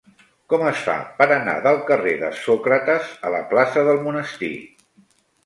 Com 0.51 0.61
es 0.69 0.77
fa 0.85 0.95
per 1.19 1.27
anar 1.35 1.53
del 1.65 1.77
carrer 1.89 2.15
de 2.23 2.31
Sòcrates 2.39 3.13
a 3.29 3.33
la 3.37 3.43
plaça 3.53 3.85
del 3.91 4.03
Monestir? 4.09 4.53